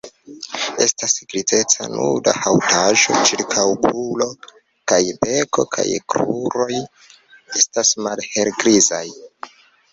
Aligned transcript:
Estas 0.85 1.11
grizeca 1.33 1.89
nuda 1.95 2.33
haŭtaĵo 2.45 3.19
ĉirkaŭokula 3.29 4.29
kaj 4.93 5.01
beko 5.27 5.69
kaj 5.79 5.87
kruroj 6.15 6.71
estas 7.63 7.97
malhelgrizaj. 8.09 9.07